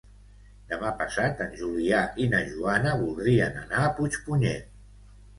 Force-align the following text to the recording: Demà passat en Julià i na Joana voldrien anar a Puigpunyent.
Demà 0.69 0.87
passat 1.01 1.41
en 1.43 1.51
Julià 1.59 1.99
i 2.23 2.25
na 2.31 2.39
Joana 2.53 2.93
voldrien 3.01 3.59
anar 3.65 3.83
a 3.83 3.93
Puigpunyent. 3.99 4.65